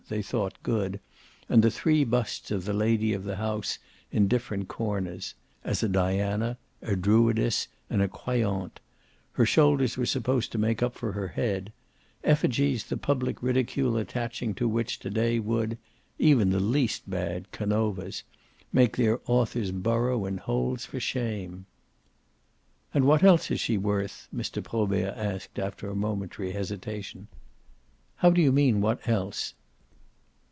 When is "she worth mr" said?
23.61-24.61